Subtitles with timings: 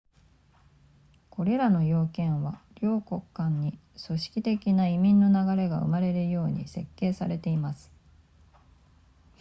[1.29, 3.77] これらの要件は両国間に
[4.07, 7.91] 組織的な移民の流れが生まれるように設計されています